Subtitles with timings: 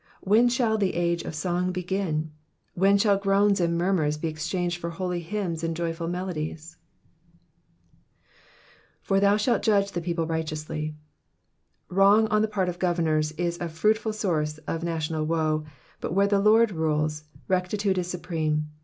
[0.21, 2.31] When shall the age of song begin?
[2.73, 6.75] When shall groans and murmurs be exchanged for holy hymns and joyful melodies?
[9.03, 10.95] For thou shalt judge the people righteously.''*
[11.87, 15.65] Wrong on the part of governors is a fruitful source of national woe,
[15.99, 18.71] but where the Lord rules, rectitude is supreme.